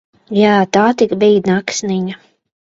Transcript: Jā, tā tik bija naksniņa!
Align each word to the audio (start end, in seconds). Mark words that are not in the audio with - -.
Jā, 0.37 0.53
tā 0.77 0.85
tik 1.03 1.15
bija 1.25 1.45
naksniņa! 1.53 2.21